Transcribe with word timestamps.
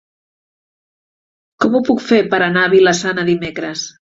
Com 1.65 1.77
ho 1.77 1.83
puc 1.91 2.03
fer 2.09 2.21
per 2.35 2.41
anar 2.49 2.65
a 2.65 2.73
Vila-sana 2.75 3.31
dimecres? 3.33 3.89